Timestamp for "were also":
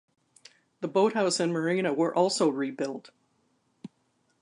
1.93-2.49